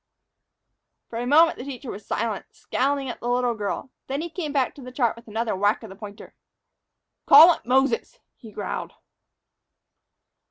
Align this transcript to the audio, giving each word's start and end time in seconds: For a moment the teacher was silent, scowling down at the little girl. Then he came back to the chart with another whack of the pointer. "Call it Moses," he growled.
For 1.11 1.19
a 1.19 1.27
moment 1.27 1.59
the 1.59 1.63
teacher 1.63 1.91
was 1.91 2.03
silent, 2.07 2.47
scowling 2.49 3.05
down 3.05 3.11
at 3.17 3.19
the 3.19 3.29
little 3.29 3.53
girl. 3.53 3.91
Then 4.07 4.21
he 4.21 4.31
came 4.31 4.51
back 4.51 4.73
to 4.73 4.81
the 4.81 4.91
chart 4.91 5.15
with 5.15 5.27
another 5.27 5.55
whack 5.55 5.83
of 5.83 5.89
the 5.91 5.95
pointer. 5.95 6.33
"Call 7.27 7.53
it 7.53 7.67
Moses," 7.67 8.17
he 8.35 8.51
growled. 8.51 8.93